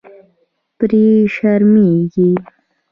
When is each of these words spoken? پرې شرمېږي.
پرې 0.77 1.05
شرمېږي. 1.35 2.29